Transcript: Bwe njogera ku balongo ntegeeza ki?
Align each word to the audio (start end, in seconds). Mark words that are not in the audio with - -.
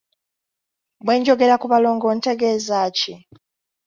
Bwe 1.05 1.15
njogera 1.19 1.55
ku 1.61 1.65
balongo 1.71 2.07
ntegeeza 2.17 2.79
ki? 2.97 3.13